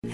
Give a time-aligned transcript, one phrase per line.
[0.00, 0.10] 每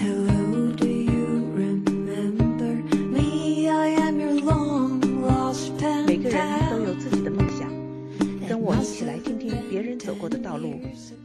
[6.16, 6.86] 个人都 pal.
[6.86, 7.68] 有自己的梦想，
[8.48, 10.80] 跟我一起来听听别人走过的道路，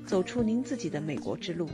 [0.06, 1.70] 走出您自己的美国之路。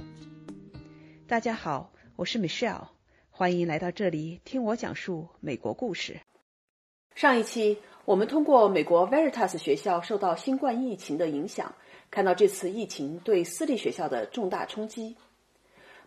[1.28, 2.90] 大家好，我是 Michelle，
[3.32, 6.20] 欢迎来到这里听我讲述美国故事。
[7.16, 11.74] 上一期我们通过美国 Veritas 学校受到新冠疫情的影响，
[12.12, 15.16] 看到这次疫情对私立学校的重大冲击。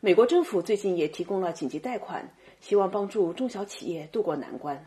[0.01, 4.87] 美国政府最近也提供了紧急贷款，希望帮助中小企业渡过难关。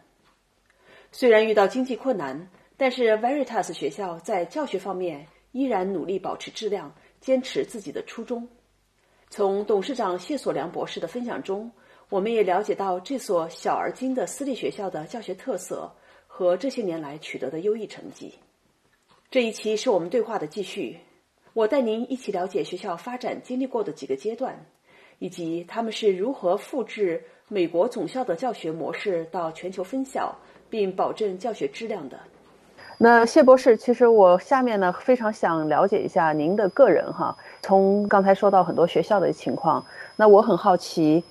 [1.11, 8.47] 虽然遇到经济困难，但是 Veritas 学校在教学方面依然努力保持质量，坚持自己的初衷。
[9.29, 11.69] 从董事长谢所良博士的分享中，
[12.07, 15.93] 我们也了解到这所小而精的私立学校的教学特色
[16.25, 18.33] 和这些年来取得的优异成绩。
[19.29, 20.99] 这一期是我们对话的继续，
[21.51, 24.65] 我带您一起了解学校发展经历过的几个阶段，
[25.21, 30.35] 以及他们是如何复制美国总校的教学模式到全球分校，
[30.67, 32.17] 并保证教学质量的。
[32.97, 41.23] 那谢博士，其实我下面呢非常想了解一下您的个人哈，从刚才说到很多学校的情况，那我很好奇，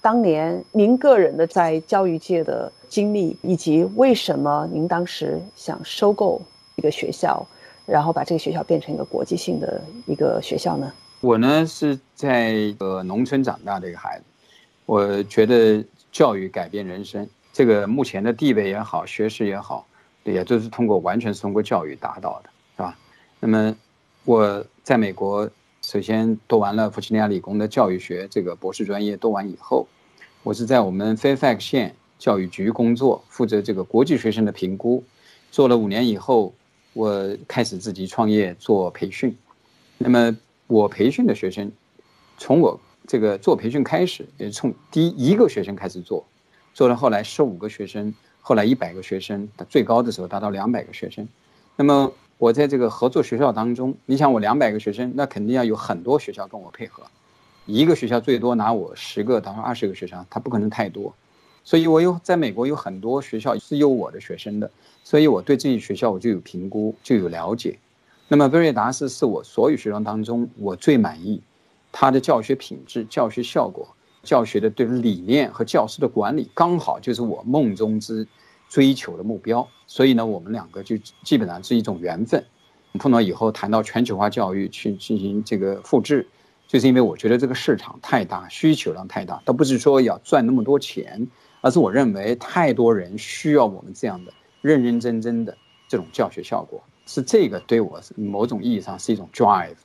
[0.00, 6.40] 当年您个人的在教育界的经历，以及为什么您当时想收购
[6.76, 7.46] 一个学校，
[7.84, 10.90] 然后把这个学校变成一个国际性的一个学校呢？
[11.20, 14.24] 我呢是在呃农村长大的一个孩子，
[14.86, 19.84] 我觉得教育改变人生，这个目前的地位也好，学识也好，
[20.22, 22.96] 也都是通过完全通过教育达到的，是吧？
[23.40, 23.74] 那么
[24.24, 25.50] 我在美国
[25.82, 29.88] 首先读完了弗吉尼亚理工的教育学这个博士专业，读完以后，
[30.44, 35.02] 我是在我们 Fairfax 县教育局工作，负责这个国际学生的评估，
[35.50, 36.54] 做了五年以后，
[36.92, 39.36] 我开始自己创业做培训，
[39.98, 40.36] 那么。
[40.68, 41.72] 我培训的学生，
[42.36, 46.24] 从我这个做培训开始，也从第一个学生开始做，
[46.74, 51.26] 做到后来十五个学生，后来一百个学生，最高的时候达到两百个学生。
[51.74, 57.02] 那么我在这个合作学校当中，你想我两百个学生，那肯定要有很多学校跟我配合，
[57.64, 61.14] 一个学校最多拿我十个到二十个学生，他不可能太多。
[61.64, 64.70] 所以我有在美国有很多学校是有我的学生的，
[65.02, 67.78] 所以我对这些学校我就有评估，就有了解。
[68.30, 71.42] 那么威瑞达斯是我所有学生当中我最满意，
[71.90, 73.88] 他的教学品质、教学效果、
[74.22, 78.28] 教学的对理念和教师的管理，刚好就是我梦中之
[78.68, 79.66] 追求的目标。
[79.86, 80.94] 所以呢，我们两个就
[81.24, 82.44] 基本上是一种缘分。
[82.98, 86.26] 碰到以后谈到全球化教育去进行这个复制，
[86.66, 91.26] 就是因为我觉得这个市场太大，需求量太大，倒不是说要赚那么多钱，
[91.62, 95.56] 而是我认为太多人需要我们这样的认认真真的
[95.88, 96.82] 这种教学效果。
[97.08, 99.78] 是这个对我某种意义上是一种 drive，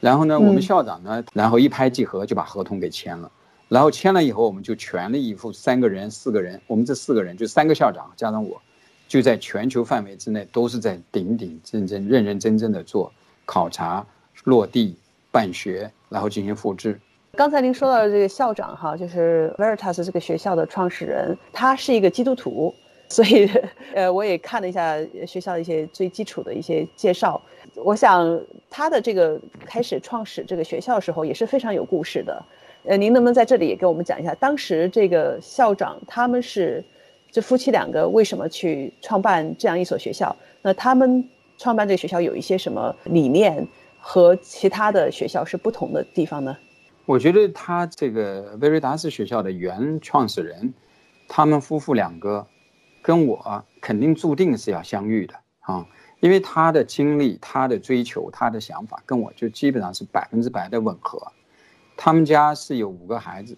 [0.00, 3.30] 然后呢，我们校长呢，然后一拍即合就把合同给签了，
[3.68, 8.60] 然后签了以后，我们就全力以赴，三个人、四个人，我们这四个人就三个校长加上我，
[9.06, 13.12] 就在全球范围之内都是在顶顶正正、认认真真的做
[13.44, 14.04] 考察、
[14.42, 14.96] 落地、
[15.30, 16.98] 办学，然后进行复制。
[17.36, 22.74] 刚才您说到的这个校长哈，就是 Veritas 这个学校的创始人，他是一个基督徒。
[23.08, 23.48] 所以，
[23.94, 24.96] 呃，我也看了一下
[25.26, 27.40] 学校的一些最基础的一些介绍。
[27.76, 32.44] 我想他的这个开始创始这个学校时候也是非常有故事的。
[32.84, 36.84] 呃，您能不能在这里也给我们讲一下，当时这个校长他们是
[37.30, 40.34] 这夫妻两个为什么去创办这样一所学校？
[40.62, 41.28] 那他们
[41.58, 43.66] 创办这个学校有一些什么理念
[44.00, 46.56] 和其他的学校是不同的地方呢？
[47.04, 50.74] 我觉得他这个威瑞达斯学校的原创始人，
[51.28, 52.44] 他们夫妇两个。
[53.06, 55.86] 跟我肯定注定是要相遇的啊，
[56.18, 61.30] 因为他的经历、他的追求、他的想法跟我就基本上是百分之百的吻合。
[61.96, 63.56] 他们家是有五个孩子，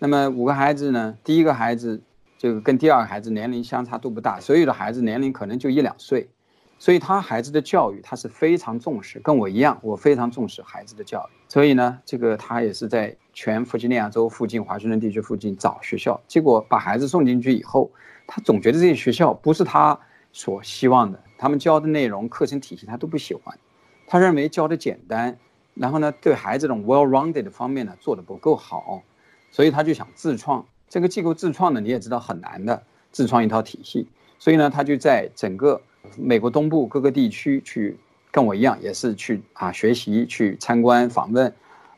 [0.00, 2.02] 那么五个孩子呢，第一个孩子
[2.36, 6.28] 就跟第二个孩子年龄相差都不大，所有的孩子年龄可能就一两岁，
[6.76, 11.30] 所以他孩子的教育他是非常重视，跟我一样，我非常重视孩子的教育。
[11.46, 17.88] 所以呢，这个他也是在全弗吉尼亚州附近、华盛顿地区附近找学校，结果把孩子送进去以后。
[18.30, 19.98] 他总觉得这些学校不是他
[20.32, 23.58] 所希望的，他们教的内容、课程体系他都不喜欢，
[24.06, 25.36] 他认为教的简单，
[25.72, 29.02] 然后呢，对孩子这种 well-rounded 方面呢做的不够好，
[29.50, 30.64] 所以他就想自创。
[30.90, 34.06] 这个机构自创呢，你也知道很难的，自创一套体系。
[34.38, 35.80] 所以呢，他就在整个
[36.16, 37.96] 美国东部各个地区去，
[38.30, 41.50] 跟我一样，也是去啊学习、去参观、访问，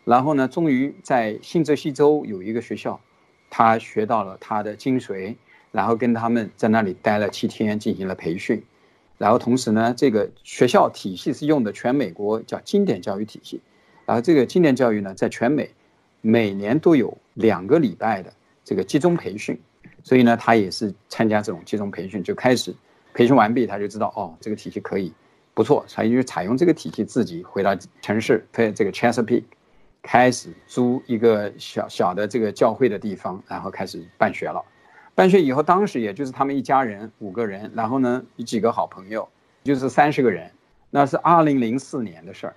[0.05, 2.99] 然后呢，终于在新泽西州有一个学校，
[3.51, 5.35] 他学到了他的精髓。
[5.73, 8.63] 然后跟他们在那里待了七天，进行了培训，
[9.19, 13.61] 然后同时呢，这个学校体系是用的全美国叫经典教育体系，
[14.07, 15.71] 然后这个经典教育呢，在全美
[16.21, 18.33] 每年都有两个礼拜的
[18.65, 19.59] 这个集中培训，
[20.03, 22.75] 所以呢，他也是参加这种集中培训，就开始
[23.15, 25.13] 培训完毕，他就知道哦，这个体系可以
[25.55, 29.45] 不错，他就采用这个体系，自己回到城市，在这个 Chesapeake
[30.03, 34.63] 开始租一个小小的这个教会的地方，然后开始办学了。
[35.15, 39.29] 办学以后，当时也就是他们一家人五个人，然后呢，几个好朋友，
[39.65, 40.51] 就是三十个人。
[40.91, 42.57] 那是二零零四年的事儿。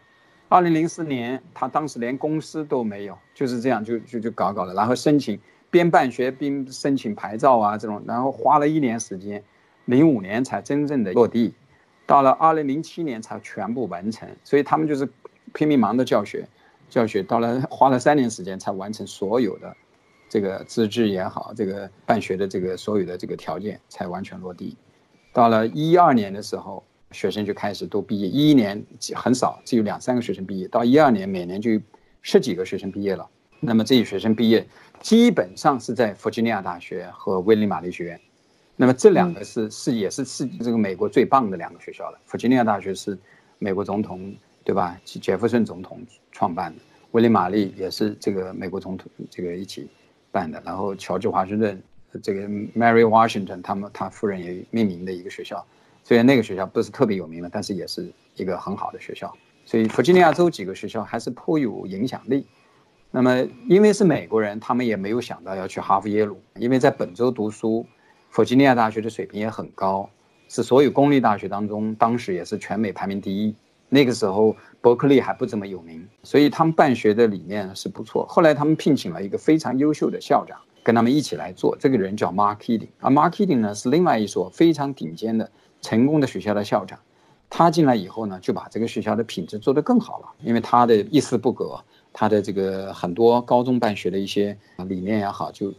[0.49, 5.39] 二零零四年，他当时连公司都没有，就是这样就就就搞搞了，然后申请
[5.69, 9.43] 边办学边申请牌照啊这种，然后花了一年时间，
[9.85, 11.53] 零五年才真正的落地，
[12.05, 14.29] 到了二零零七年才全部完成。
[14.43, 15.07] 所以他们就是
[15.53, 16.47] 拼命忙的教学，
[16.89, 19.75] 教学到了花了三年时间才完成所有的。
[20.33, 24.75] 这个资质也好，这个办学的这个所有的这个条件才完全落地。
[25.31, 28.27] 到了一二年的时候，学生就开始都毕业。
[28.27, 28.83] 一一年
[29.13, 30.67] 很少，只有两三个学生毕业。
[30.69, 31.79] 到一二年，每年就
[32.23, 33.29] 十几个学生毕业了。
[33.59, 34.67] 那么这些学生毕业，
[35.01, 38.19] 基本上是在弗吉尼亚大学和威利玛丽学院。
[38.75, 42.19] 那么这两个是是也是是这个美国最棒的两个学校了。
[42.25, 43.15] 弗吉尼亚大学是
[43.59, 44.99] 美国总统对吧？
[45.05, 46.01] 杰弗逊总统
[46.31, 46.81] 创办的，
[47.11, 49.87] 威利玛丽也是这个美国总统这个一起。
[50.33, 51.81] 办的，然后乔治华盛顿，
[52.23, 52.41] 这个
[52.75, 55.63] Mary Washington 他们他夫人也命名的一个学校，
[56.03, 59.31] 虽然那个学校不是特别有名的，但是也是一个很好的学校。
[59.63, 62.45] 所以弗吉尼亚州几个学校还是颇有影响力。
[63.11, 67.85] 那么因为是美国人，他们也没有想到要去哈佛耶鲁，因为在本州读书，
[68.31, 70.09] 弗吉尼亚大学的水平也很高，
[70.49, 73.55] 是所有公立大学当中当时也是全美排名第一。
[73.93, 78.25] 那个时候伯克利还不怎么有名，所以他们办学的理念是不错。
[78.27, 81.77] 后来他们聘请了一个非常优秀的校长，跟他们一起来做。
[81.79, 85.47] 这个人叫 Mark Keating，而 Mark Keating 呢是另外一所非常顶尖的
[85.79, 86.97] 成功的学校的校长。
[87.51, 91.79] 他进来以后呢，就把这个学校的品质做得更好了，因为他的一丝不苟，
[92.11, 94.57] 他的这个很多高中办学的一些
[94.87, 95.71] 理念也好，就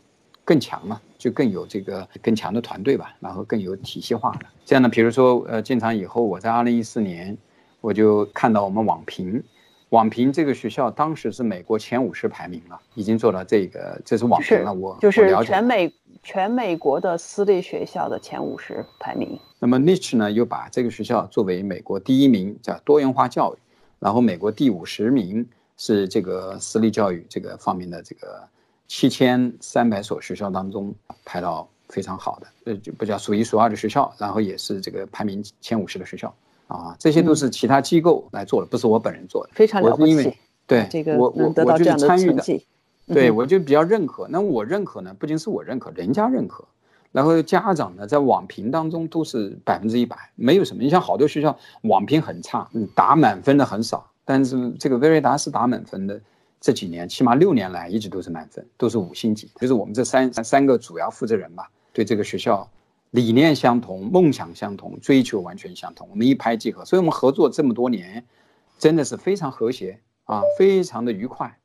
[0.45, 4.47] 更强了，就更有这个更强的团队吧，然后更有体系化的。
[4.65, 7.37] 这样呢，比如说呃，进场以后，我在二零一四年。
[7.85, 9.45] 我就看到我们网评，
[9.91, 14.73] 网评这个学校当时是美国前五十排名了，已经做到这个，这是网评了。
[14.73, 15.93] 我就是全美
[16.23, 19.39] 全美国的私立学校的前五十排名。
[19.59, 23.59] 那么 Niche 呢，又把这个学校作为美国第一名，叫多元化教育，
[23.99, 25.47] 然后美国第五十名
[25.77, 28.43] 是这个私立教育这个方面的这个
[28.89, 36.35] 七千三百所学校当中排到非常好的，呃，就不叫数一数二的学校，然后也是这个排名前五十的学校。
[36.67, 39.51] 啊，这些都是其他机构来做的，不是我本人做的。
[39.53, 40.33] 非常了不起。
[40.67, 42.43] 对，这个我我我就是参与的。
[43.07, 44.27] 对，我就比较认可。
[44.31, 46.65] 那我认可呢，不仅是我认可，人家认可。
[47.13, 50.83] 然后家长呢，在网评当中都是百分之一百，没有什么。
[50.83, 54.11] 你像好多学校网评很差，打满分的很少。
[54.25, 56.19] 但是这个威瑞达斯打满分的
[56.63, 59.51] 这几年，起码六年来一直都是满分，都是五星级。
[59.61, 62.67] 就是我们这三三个主要负责人吧，对这个学校。
[63.15, 68.25] 理念相同，梦想相同，追求完全相同，我们一拍即合，所以我们合作这么多年，
[68.77, 71.57] 真的是非常和谐啊，非常的愉快，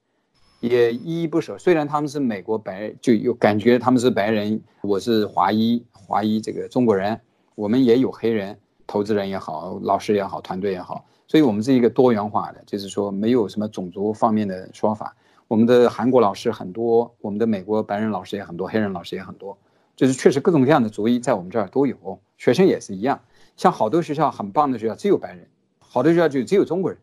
[0.60, 1.58] 也依依不舍。
[1.58, 7.20] 虽然他们是美国白，就有感觉他们是白人，我是华裔，华裔这个中国人，
[7.56, 8.56] 我们也有黑人，
[8.86, 15.16] 投资人也好，老师也好，团队也好，所以我们是一个多元化的，就是说没有什么种族方面的说法。
[15.48, 19.58] 我们的韩国老师很多，我们的美国白人老师也很多，黑人老师也很多。
[20.00, 21.94] 就是确实各种各样的族裔在我们这儿都有，
[22.38, 23.20] 学生也是一样。
[23.58, 25.46] 像好多学校很棒的学校只有白人，
[25.78, 26.98] 好多学校就只有中国人，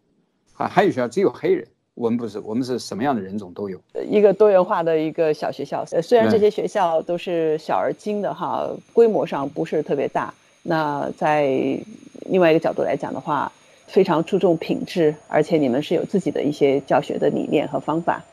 [0.54, 1.68] 啊，还有学校只有黑人。
[1.92, 3.78] 我们不是，我们是什么样的人种都有。
[4.08, 10.32] 一个多元化的一个小学校，虽然这些学校都是小而精的哈，规模上不是特别大。
[10.62, 11.48] 那在
[12.30, 13.52] 另外一个角度来讲的话，
[13.86, 18.24] 非常注重品质，而且你们是有自己的一些教学的理念和方法。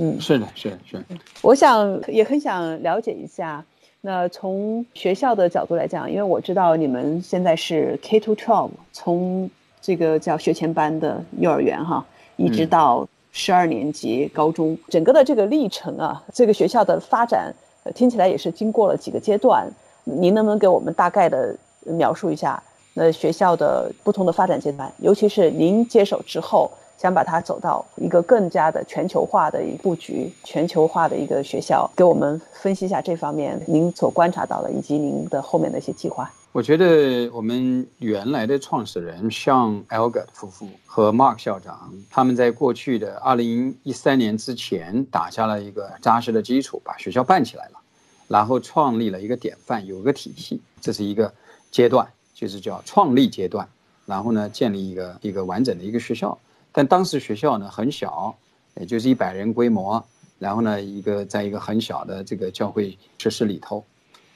[0.00, 1.04] 嗯，是的，是的是的。
[1.40, 3.64] 我想也很想了解一下。
[4.00, 9.50] 那从学校的角度来讲，因为我知道你们现在是 K to twelve，从
[9.80, 12.04] 这个叫学前班的幼儿园哈，
[12.36, 17.52] 一直到十二年级高中，整个的这个历程啊，这个学校的发展
[17.94, 19.68] 听起来也是经过了几个阶段。
[20.04, 22.62] 您能不能给我们大概的描述一下
[22.94, 26.70] 那学校的不同的发展阶段，尤其是您接手之后？
[26.98, 36.28] 想把它走到一个更加的全球化的一布局，全球化的一个学校，给我们分析一下这方面您所观察到的，以及您的后面的一些计划。
[36.50, 47.78] 我觉得我们原来的创始人像 Elgar 夫妇和 Mark 校长，他们在过去的二零一三年之前打下了一个扎实的基础，把学校办起来了，
[48.26, 51.32] 然后创立了一个典范，有一个体系，这是一个
[51.70, 53.68] 阶段，就是叫创立阶段，
[54.04, 56.36] 然后呢，建立一个一个完整的一个学校。
[56.72, 58.36] 但当时学校呢很小，
[58.76, 60.04] 也就是一百人规模，
[60.38, 63.84] 然后呢，一个在一个很小的这个教会设施里头。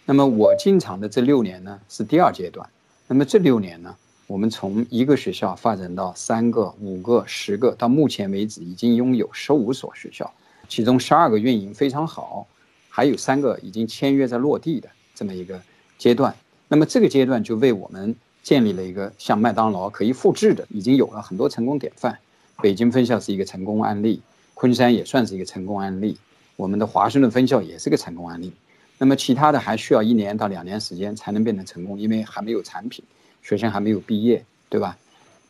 [0.05, 2.69] 那么我进场的这六年呢，是第二阶段。
[3.07, 3.95] 那么这六年呢，
[4.27, 10.29] 我们从一个学校发展到三个、五个、十个，到目前为止已经拥有十五所学校，
[10.69, 12.47] 其中十二个运营非常好，
[12.89, 15.61] 还有三个已经签约在落地的这么一个
[15.99, 16.35] 阶段。
[16.67, 22.19] 那么这个阶段就为我们建立了一个像麦当劳可以复制的，已经有了很多成功典范。
[22.61, 24.21] 北京分校是一个成功案例，
[24.55, 26.19] 昆山也算是一个成功案例，
[26.57, 28.53] 我们的华盛顿分校也是个成功案例。
[28.99, 33.05] 那么其他的还需要一年到两年时间才能变成成功，因为还没有产品，
[33.43, 34.97] 学生还没有毕业，对吧？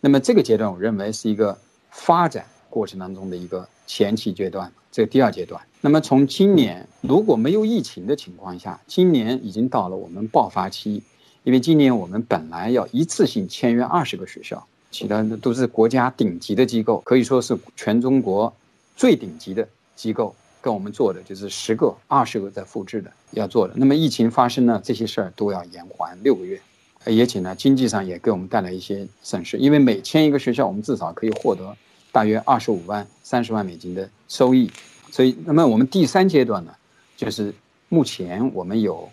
[0.01, 1.59] 那么这个阶段我认为是一个
[1.91, 5.61] 发展过程当中的一个前期阶段，这第二阶段。
[5.83, 11.03] 那么从今年如果没有疫情的情况下，今年已经到了我们爆发期，
[11.45, 18.53] 因为今年我们本来要一次性签约二十个学校，其他的都是国家顶级的机构，可以说是全中国
[18.97, 20.35] 最顶级的机构。
[20.61, 23.75] 跟我们做的就是十个、二十个在复制的要做的。
[23.77, 26.61] 那么疫情发生呢，这些事儿都要延缓六个月，
[27.07, 29.59] 也且呢，经济上也给我们带来一些损失。
[29.59, 31.77] 因为每签一个学校，我们至少可以获得
[32.13, 34.71] 大约二十五万、三十万美金的收益。
[35.11, 36.73] 所以，那么我们第三阶段呢，
[37.17, 37.53] 就是
[37.89, 39.11] 目前我们有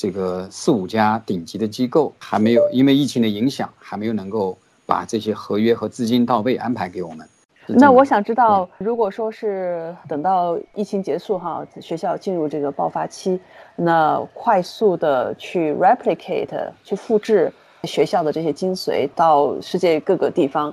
[0.00, 7.28] 这个四五家顶级的机构还没有，因为疫情的影响，还没有能够把这些合约和资金到位安排给我们。
[7.66, 13.38] 那我想知道，如果说是等到疫情结束哈，学校进入这个爆发期，
[13.76, 17.52] 那快速的去 replicate 去复制
[17.84, 20.72] 学校的这些精髓到世界各个地方，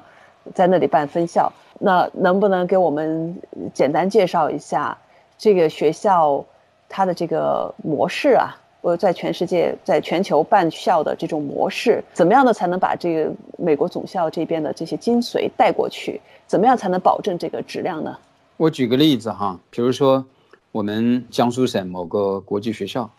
[0.55, 3.37] 在那里办分校，那能不能给我们
[3.73, 4.97] 简单介绍一下
[5.37, 6.41] 这个学校
[6.87, 8.55] 它的这个模式啊？
[8.87, 16.21] 我在全世界、在全球办校的这种模式，怎么样的才能把这个美国总校这边的这些精髓带过去？
[16.45, 18.17] 怎么样才能保证这个质量呢？
[18.55, 20.25] 我举个例子哈，比如说
[20.71, 23.11] 我们江苏省某个国际学校，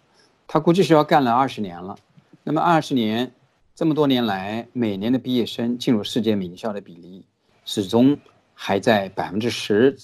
[0.47, 1.95] 它国际学校干了二十年了，
[2.43, 3.31] 那么二十年
[3.75, 7.27] 这么多年来，每年的毕业生进入世界名校的比例
[7.67, 8.17] 始终
[8.55, 9.95] 还在百分之十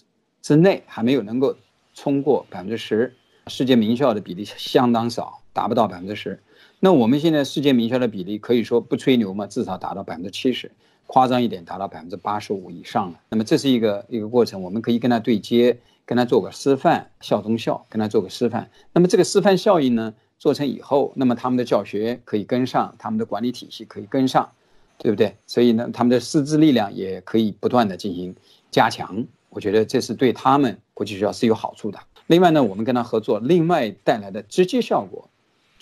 [0.43, 1.57] 之内，还没有能够
[1.95, 3.15] 冲过百分之十。
[3.47, 6.39] 世界名校的比例相当少，达不到百分之十。
[6.81, 10.71] 那我们现在世界名校的比例可以说不吹牛嘛，至少达到百分之七十。
[11.07, 13.21] 夸张一点，达到百分之八十五以上了。
[13.29, 18.69] 那么这是一个一个过程，我们可以跟他对接，跟他做个示范，校中校，跟他做个示范。
[18.93, 24.49] 那么这个示范效应呢，做成以后，那么他们的教学可以跟上，他们的管理体系可以跟上，
[24.97, 25.37] 对不对？
[25.47, 28.35] 所以呢，他们的师资力量也可以不断的进行
[28.71, 29.25] 加强。
[29.51, 31.99] 我觉得这是对他们国际学校是有好处的。
[32.29, 35.29] 另外呢，我们跟他合作，另外带来的直接效果，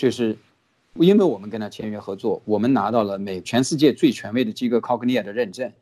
[0.03, 0.37] 就是。
[0.97, 5.73] 因为我们跟他签约合作，我们拿到了美全世界最权威的机构 Cognia 的认证，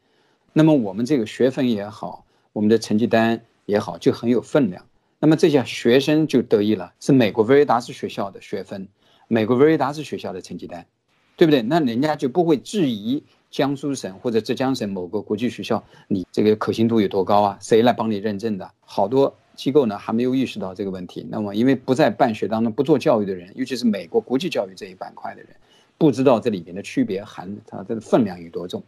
[0.52, 4.86] 那么我们这个学分也好，我们的成绩单也好，就很有分量。
[5.18, 8.86] 那么这些学生就得益了，是美国维达斯学校的学分，
[9.26, 10.86] 美国维达斯学校的成绩单，
[11.36, 11.60] 对不对？
[11.62, 17.58] 那人家就不会质疑江苏省或者浙江省某个国际学校，你这个可信度有多高啊？
[17.60, 18.70] 谁来帮你认证的？
[18.78, 19.36] 好多。
[19.60, 25.50] 机构呢还没有意识到这个问题，那么因为不在办学当中不做教育的人，尤其是美国国际教育这一板块的人，
[25.98, 28.82] 不知道这里边的区别含它的分量有多重。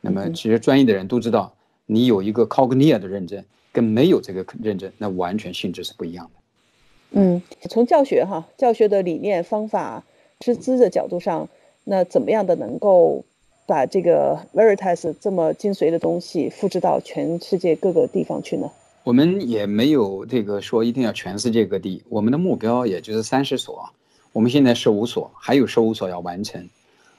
[0.00, 1.54] 那么其实专业的人都知道，
[1.86, 7.20] 你有一个 Cognia 的认证，跟没有这个认证，那完全性质是不一样的。
[7.20, 10.04] 嗯，从教学哈教学的理念、方法、
[10.40, 11.48] 师资的角度上，
[11.84, 13.24] 那怎么样的能够
[13.66, 18.68] 把这个 Veritas 这么精髓的东西复制到全世界各个地方去呢？
[19.08, 23.88] 我们也没有这个说一定要全世界各地，我们的目标也就是三十所，
[24.34, 26.68] 我们现在十五所，还有十五所要完成。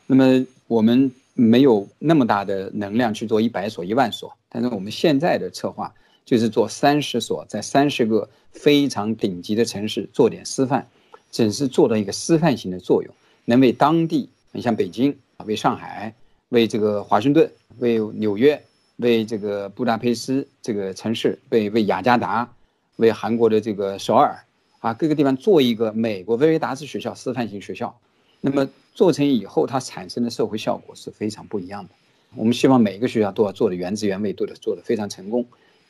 [0.05, 5.91] 那么我们没有那么大的能量去做一百所、一万所，但是我们现在的策划
[6.25, 10.87] 就是做三十所，在三十个非常顶级的城市做点示范，
[11.31, 13.11] 只是做到一个示范性的作用，
[13.45, 16.13] 能为当地，你像北京、为上海、
[16.49, 18.61] 为这个华盛顿、为纽约。
[18.99, 22.49] 为这个布达佩斯这个城市，为为雅加达，
[22.97, 24.37] 为韩国的这个首尔，
[24.79, 27.97] 啊，各个地方做一个美国威维达斯学校示范性学校，
[28.41, 31.89] 那么做成以后，它产生的社会效果是非常不一样的。
[32.35, 35.45] 我们希望每一个学校都要做的原汁原味，都得做的非常成功，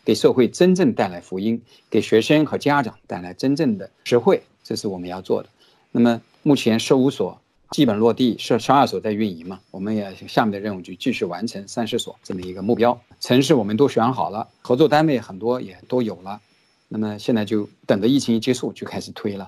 [0.06, 5.50] 给社会真正带来福音，给学生和家长带来真正的实惠，这是我们要做的。
[5.92, 7.42] 那么目前十五所。
[7.72, 9.60] 基本落地，是十二所在运营嘛？
[9.70, 13.00] 我们也下面的任务就继续完成三十所这么一个目标。
[13.20, 16.42] 城市我们都选好了，合作单位很多也都有了。
[16.88, 19.48] 那么现在就等着疫情一结束就开始推了。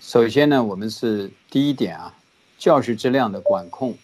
[0.00, 2.12] 首先呢，我们是第一点啊，
[2.58, 3.94] 教学质量的管控。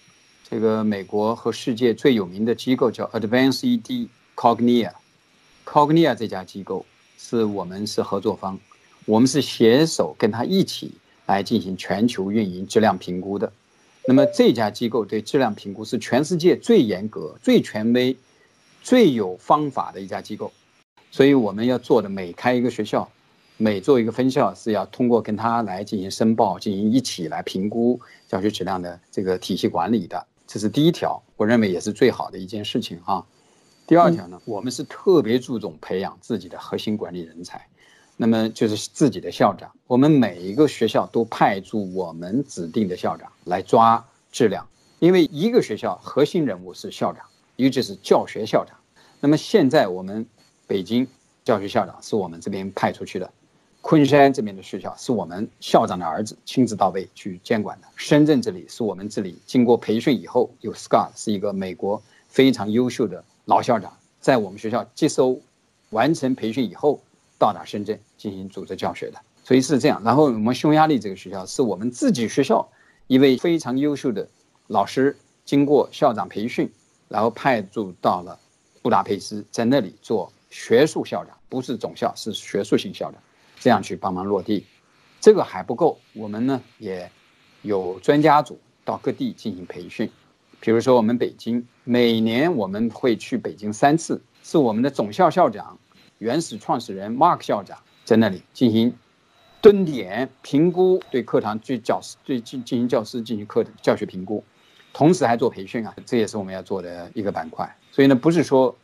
[0.49, 6.87] 这个美国和世界最有名的机构叫 Advanced ED Cognia，Cognia 这家机构
[7.19, 8.59] 是我们是合作方，
[9.07, 10.92] 我们是携手跟他一起
[11.30, 13.52] 来进行全球运营质量评估的。
[14.06, 18.16] 那么这家机构对质量评估是全世界最严格、最权威、
[18.82, 20.50] 最有方法的一家机构。
[21.12, 23.08] 所以我们要做的每开一个学校，
[23.56, 30.26] 每做一个分校，是要通过跟他来进行申报，进行一起来评估教学质量的这个体系管理的。
[30.46, 33.25] 这是第一条，我认为也是最好的一件事情哈。
[33.87, 37.66] 第二条呢，我们是特别注重培养自己的核心管理人才，
[38.20, 39.72] 那么就是自己的校长。
[39.86, 47.24] 我们每一个学校都派驻我们指定的校长来抓质量，因为一个学校核心人物是校长，
[47.56, 48.76] 尤其是教学校长。
[49.20, 50.26] 那么现在我们
[50.66, 51.08] 北京
[51.46, 53.32] 教学校长是我们这边派出去的，
[53.80, 63.24] 昆山这边的学校是我们校长的儿子亲自到位去监管的，深圳这里是我们这里经过培训以后有 Scott 是一个美国非常优秀的。
[63.46, 65.40] 老校长在我们学校接收、
[65.88, 67.00] 完成培训以后，
[67.40, 70.02] 到达深圳进行组织教学的，所以是这样。
[70.04, 72.68] 然后我们匈牙利这个学校是我们自己学校
[73.06, 74.28] 一位非常优秀的
[74.66, 75.16] 老师，
[75.47, 76.70] 经过校长培训，
[77.09, 78.38] 然后派驻到了
[78.82, 83.18] 布达佩斯，在那里做学术校长，不是总校，是学术性校长，
[83.59, 84.66] 这样去帮忙落地。
[85.18, 87.11] 这个还不够，我们呢也
[87.62, 90.11] 有专家组到各地进行培训。
[90.61, 95.78] 比如说，我们北京每年我们会去北京三次，是我们的总校校长、
[96.20, 98.94] 原始创始人 Mark 校长在那里进行
[99.62, 104.44] 蹲点评估，对课堂、对教师、对进进行教师进行课教学评估，
[104.92, 107.74] 同时还做培训啊，这也是我们要做的一个板块。
[107.90, 108.76] 所以呢，不是说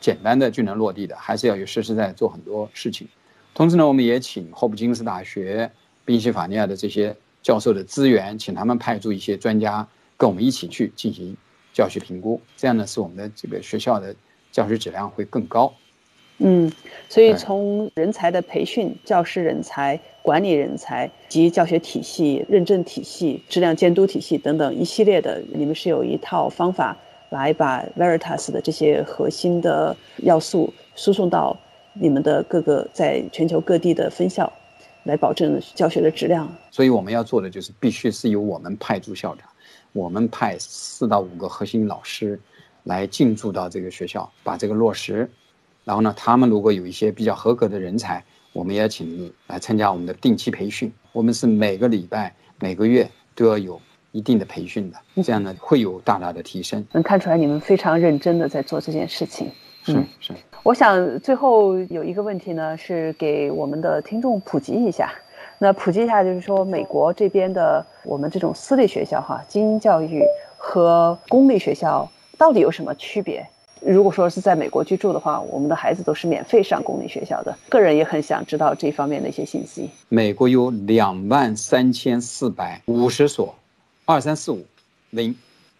[0.00, 3.08] 简单的就能落地的，还是要有实实在在做很多事情。
[3.54, 5.72] 同时呢，我们也请霍普金斯大学、
[6.04, 9.88] 宾夕法尼亚的这些教授的资源，请他们派驻一些专家。
[10.18, 11.34] 跟我们一起去进行
[11.72, 14.14] 教学评估，这样呢，使我们的这个学校的
[14.50, 15.72] 教学质量会更高。
[16.38, 16.70] 嗯，
[17.08, 26.96] 所以从人才的培训、教师人才、管理人才及教学体系、认证体系、质量监督体系等等一系列的，你们是有一套方法
[27.30, 31.56] 来把 Veritas 的这些核心的要素输送到
[31.92, 34.52] 你们的各个在全球各地的分校，
[35.04, 36.52] 来保证教学的质量。
[36.70, 39.46] 所以我们要做的就是必须是由我们派驻校长。
[39.92, 42.40] 我们派四到五个核心老师
[42.84, 45.30] 来进驻到这个学校，把这个落实。
[45.84, 50.92] 然后呢，他们如果有一些比较合格的人才，我们也请来参加我们的定期培训。
[51.12, 53.80] 我们是每个礼拜、每个月都要有
[54.12, 56.84] 一定的培训的，这样呢会有大大的提升。
[56.92, 59.50] 能看出来你们非常认真的在做这件事情。
[59.84, 60.32] 是是。
[60.62, 65.12] 我想最后有一个问题呢，是给我们的听众普及一下。
[65.58, 70.22] 那普及一下，就是说美国这边的我们这种私立学校哈，精英教育
[70.56, 73.46] 和公立学校到底有什么区别？
[73.84, 77.56] 如果说是在美国居住的话，我们的孩子都是免费上公立学校的。
[77.68, 79.90] 个人也很想知道这方面的一些信息。
[80.08, 83.54] 美国有两万三千四百五十所，
[84.04, 84.64] 二三四五
[85.10, 85.34] 零。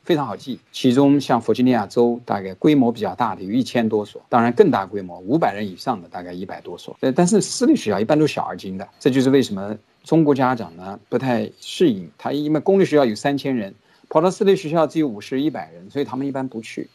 [0.04, 6.96] 非常好记，其中像弗吉尼亚州大概规模比较大的有一千多所，当然更大规模五百人以上的大概一百多所。
[7.02, 12.10] 呃，但是私立学校一般都小而精的，这就是为什么中国家长呢不太适应。
[12.18, 13.72] 他因为公立学校有三千人，
[14.08, 16.90] 跑到私立学校只有五十一百人，所以他们一般不去。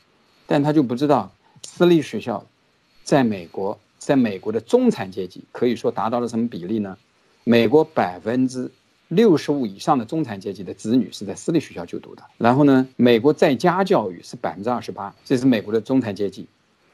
[0.47, 1.31] 但他就不知道
[1.63, 2.43] 私立学校
[3.03, 6.97] 在美国，在美国的中产阶级可以说达到了什么比例呢？
[7.43, 8.71] 美国百分之。
[9.09, 12.21] 六十五以上的中产阶级的子女是在私立学校就读的。
[12.37, 16.45] 然后呢，美国在家教育是百分之二十八，这是美国的中产阶级，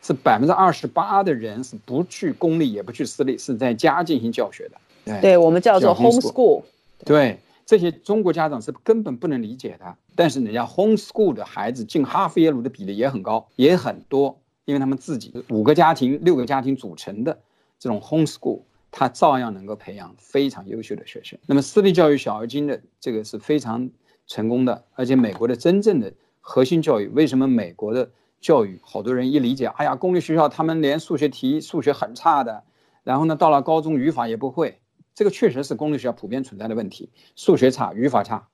[0.03, 5.21] 是百分之二十八的人是不去公立也不去私立，是在家进行教学的。
[5.21, 6.61] 对，我们叫做 homeschool。
[7.03, 7.39] 对，
[7.73, 9.97] 这些中国家长是根本不能理解的。
[10.15, 17.39] 但是人家 homeschool 的孩子进哈佛耶鲁的比例也很高，也很多，因为他们自己五个家庭、六个家庭组成的
[17.79, 18.61] 这种 homeschool。
[18.91, 21.39] 他照样能够培养非常优秀的学生。
[21.47, 23.89] 那么私立教育小而精的这个是非常
[24.27, 32.63] 成功的，而且美国的真正的核心教育，为什么美国的教育好多人一理解，哎呀，公立学校他们连数学题数学很差的，
[33.03, 34.77] 然后呢到了高中语法也不会，
[35.15, 38.47] 这个确实是公立学校普遍存在的问题，数学差，语法差。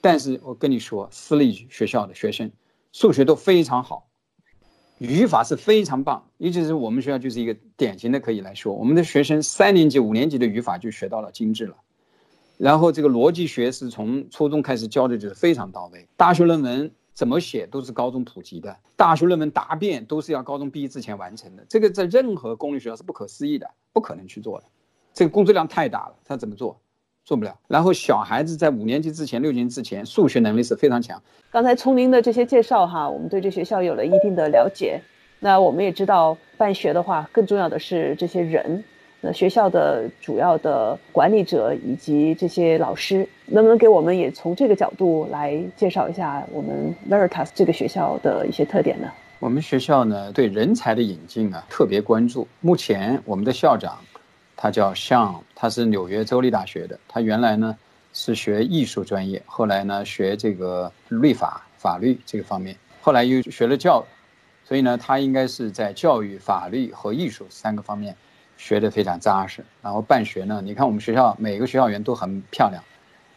[0.00, 2.52] 但是我跟你说，私立学校的学生
[2.92, 4.08] 数学都非常好。
[4.98, 11.76] 语法是非常棒，尤其是我们学校就是一个典型的可以来说，我们的学生三年级、五年级的语法就学到了精致了，
[12.56, 16.08] 然后这个逻辑学是从初中开始教的，就是非常到位。
[16.16, 24.66] 大学论文怎么写都是高中普及的，大学论文答辩都是要高中毕业之前完成的，这个在任何公立学校是不可思议的，不可能去做的，
[25.16, 26.78] 这个工作量太大了，他怎么做？
[27.24, 27.58] 做不了。
[27.66, 31.20] 然后小孩子在五年级之前、六年级之前，数学能力是非常强。
[31.50, 35.00] 刚才从您的这些介绍哈，我们对这学校有了一定的了解。
[35.40, 38.84] 那我们也知道，办学的话，更重要的是这些人。
[39.22, 49.08] 那学校的主要的管理者以及这些老师，能不能给我们也从这个角度来介绍一下我们 Veritas 这个学校的一些特点呢？
[49.38, 52.46] 我们学校呢对人才的引进啊特别关注。
[52.60, 53.98] 目前我们的校长
[54.56, 57.76] 他叫 Sean，他是纽约州立大学的，他原来呢
[58.12, 64.04] 是学艺术专业，后来呢学这个律法法律这个方面，后来又学了教，
[64.64, 68.16] 所以呢他应该是在教育、法律和艺术三个方面。
[68.58, 72.82] 学得非常扎实，然后办学呢，你看我们学校每个学校园都很漂亮，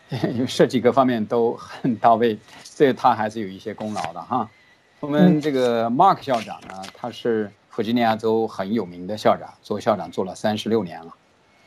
[0.34, 4.50] 因为设计各方面都很到位，这个他还是有一些功劳的哈。
[5.02, 11.16] 我们这个 Mark 校长呢，他是弗吉尼亚州很有名的校长，做校长做了三十六年了，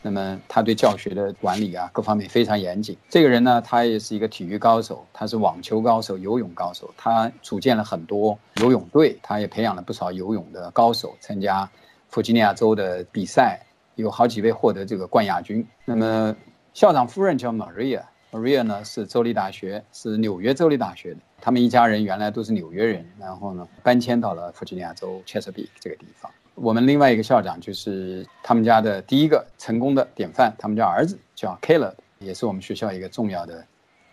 [0.03, 2.95] 那么他对教学的管理啊各方面非常严谨。
[3.09, 11.67] 这个人呢，他也是一个体育高手，他是网球高手、游泳高手，他组建了很多游泳队，他也培养了不少游泳的高手参加。
[12.11, 15.67] 弗吉尼亚州的比赛有好几位获得这个冠亚军。
[15.87, 16.37] 那么
[16.75, 21.21] 校长夫人叫 Maria Maria 呢是州立大学，是纽约州立大学的。
[21.39, 26.33] 他们一家人原来都是纽约人，然后呢搬迁到了弗吉尼亚州 Chesapeake 这个地方。
[26.55, 33.63] 我们另外一个校长就是他们家的第一个成功的典范，他们家儿子叫 Caleb，也是我们学校一个重要的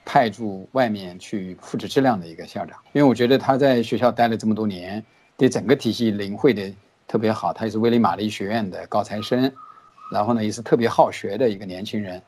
[0.03, 2.77] 派驻外面去复制质量的一个校长。
[2.91, 5.03] 因为我觉得他在学校待了这么多年，
[5.37, 6.71] 对整个体系领会的。
[7.07, 9.51] 特别好，他也是威利玛丽学院的高材生，
[10.11, 12.21] 然后呢也是特别好学的一个年轻人，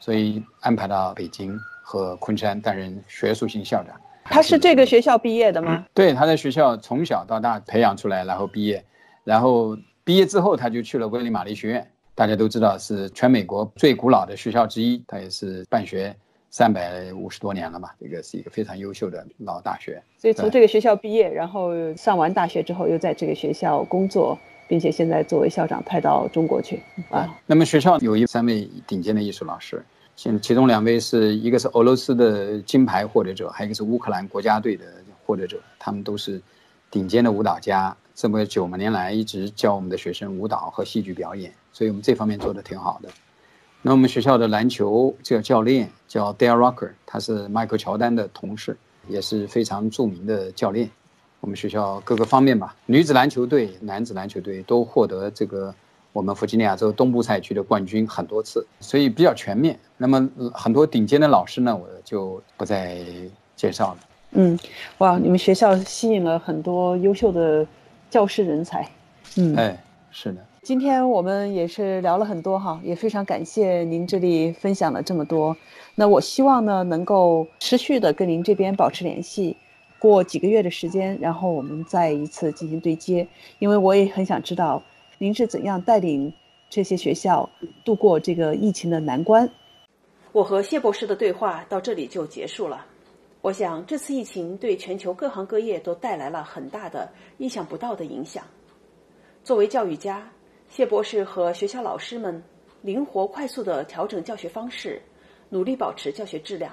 [0.00, 3.94] 所以安排到北京和昆山担任学术性校长。
[4.24, 5.84] 他是这个学校毕业的吗？
[5.94, 8.84] 对，他在学校从小到大培养出来，然后毕业，
[9.24, 16.14] 然后毕业之后他就去了威利玛丽学院，大家都知道是全美国最古老的学校之一，他也是办学。
[16.50, 20.02] 三百五十多年了嘛，这个是一个非常优秀的老大学。
[20.16, 24.36] 所以从这个学校毕业，然后上完大学之后，又在这个学校工作，
[24.68, 27.26] 并且现在作为校长派到中国去啊。
[27.46, 29.82] 那么学校有一三位顶尖的艺术老师，
[30.14, 34.84] 现其中两位是一个是俄罗斯的金牌获得者，还有一个是乌克兰国家队的
[35.24, 36.40] 获得者，他们都是
[36.90, 37.96] 顶尖的舞蹈家。
[38.14, 43.08] 这么九年来一直教我们的学生舞蹈和戏剧表演，所以我们这方面做的挺好的。
[43.80, 48.76] 那我们学校的篮球这个教练叫 Dale Rocker，他是迈克乔丹的同事，
[49.06, 50.90] 也是非常著名的教练。
[51.40, 55.72] 我们学校各个方面吧，女子篮球队、男子篮球队都获得这个
[56.12, 59.78] 我们弗吉尼亚州东部赛区的冠军很多次，所以比较全面。
[59.96, 62.98] 那么很多顶尖的老师呢，我就不再
[63.54, 63.98] 介绍了。
[64.32, 64.58] 嗯，
[64.98, 67.66] 哇，你们学校吸引了很多优秀的
[68.10, 68.86] 教师人才。
[69.36, 70.44] 嗯，哎，是的。
[70.62, 75.56] 今天我们也是聊了很多哈，也非常感谢您这里分享了这么多。
[75.94, 79.56] 那我希望呢，能够持续的跟您这边保持联系，
[79.98, 83.26] 过几个月的时间，然后我们再一次进行对接。
[83.58, 84.82] 因为我也很想知道，
[85.18, 86.32] 您是怎样带领
[86.70, 87.48] 这些学校
[87.84, 89.48] 度过这个疫情的难关。
[90.32, 92.86] 我和谢博士的对话到这里就结束了。
[93.40, 98.44] 我想这次疫情对全球各行各业都带来了很大的、意想不到的影响。
[99.42, 100.30] 作为教育家，
[100.68, 102.42] 谢博士和学校老师们
[102.82, 105.00] 灵活快速地调整教学方式，
[105.48, 106.72] 努力保持教学质量，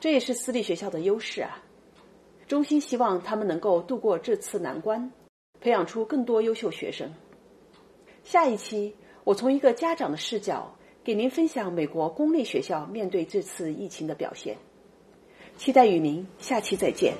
[0.00, 1.62] 这也是私立学校的优势啊！
[2.46, 5.10] 衷心希望他们能够度过这次难关，
[5.60, 7.12] 培养出更多优秀学生。
[8.22, 14.56] 下一期，我从一个家长的视角给您分享美国公立学校面对这次疫情的表现。
[15.56, 17.14] 期待与您下期再见。